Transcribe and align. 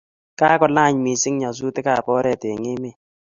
kakolany 0.39 0.95
missing 1.05 1.35
nyasutikab 1.39 2.05
oret 2.17 2.41
eng 2.51 2.65
emet 2.73 2.97